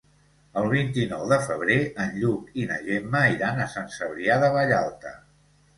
El 0.61 0.69
vint-i-nou 0.71 1.25
de 1.33 1.37
febrer 1.43 1.77
en 2.07 2.17
Lluc 2.23 2.59
i 2.63 2.67
na 2.73 2.81
Gemma 2.89 3.25
iran 3.37 3.63
a 3.63 3.71
Sant 3.77 3.95
Cebrià 4.01 4.41
de 4.47 4.53
Vallalta. 4.59 5.19